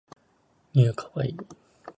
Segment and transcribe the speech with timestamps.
[0.75, 1.37] new kawaii